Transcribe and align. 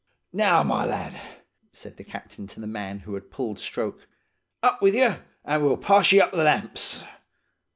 "'Now, 0.33 0.63
my 0.63 0.83
lad,' 0.83 1.21
said 1.73 1.97
the 1.97 2.03
captain 2.03 2.47
to 2.47 2.59
the 2.59 2.65
man 2.65 3.01
who 3.01 3.13
had 3.13 3.29
pulled 3.29 3.59
stroke, 3.59 4.07
'up 4.63 4.81
with 4.81 4.95
you, 4.95 5.17
an' 5.45 5.61
we'll 5.63 5.77
pass 5.77 6.11
ye 6.11 6.19
up 6.19 6.31
the 6.31 6.43
lamps. 6.43 7.03